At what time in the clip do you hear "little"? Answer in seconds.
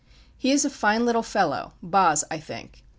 1.05-1.21